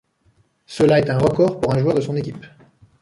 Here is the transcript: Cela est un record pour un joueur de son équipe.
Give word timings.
Cela 0.65 0.97
est 0.97 1.11
un 1.11 1.19
record 1.19 1.61
pour 1.61 1.75
un 1.75 1.79
joueur 1.79 1.93
de 1.93 2.01
son 2.01 2.15
équipe. 2.15 2.43